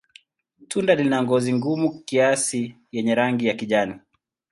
Tunda 0.69 0.93
lina 0.95 1.17
ngozi 1.23 1.51
gumu 1.63 1.89
kiasi 2.07 2.75
yenye 2.91 3.15
rangi 3.15 3.47
ya 3.47 3.53
kijani. 3.53 3.99